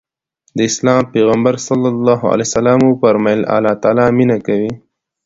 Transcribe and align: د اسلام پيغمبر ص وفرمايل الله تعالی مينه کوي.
د 0.57 0.59
اسلام 0.69 1.01
پيغمبر 1.13 1.53
ص 1.65 1.67
وفرمايل 2.89 3.41
الله 3.55 3.73
تعالی 3.83 4.05
مينه 4.17 4.37
کوي. 4.47 4.71